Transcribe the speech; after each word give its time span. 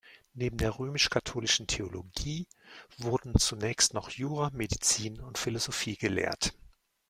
Neben 0.33 0.57
der 0.57 0.79
römisch-katholischen 0.79 1.67
Theologie 1.67 2.47
wurden 2.97 3.37
zunächst 3.37 3.93
noch 3.93 4.09
Jura, 4.09 4.49
Medizin 4.51 5.19
und 5.19 5.37
Philosophie 5.37 5.95
gelehrt. 5.95 6.55